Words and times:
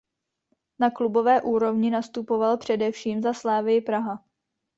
Na 0.79 0.91
klubové 0.91 1.41
úrovni 1.41 1.89
nastupoval 1.89 2.57
především 2.57 3.21
za 3.21 3.33
Slavii 3.33 3.81
Praha. 3.81 4.25